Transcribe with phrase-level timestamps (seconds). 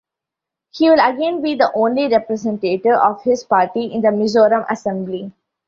[0.71, 5.31] He will again be the only representative of his party in the Mizoram Assembly.